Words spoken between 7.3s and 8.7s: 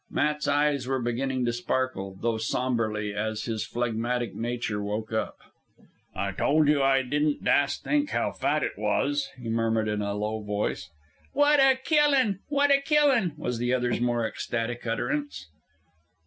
dast think how fat